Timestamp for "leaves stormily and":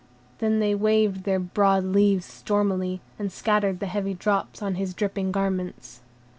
1.83-3.31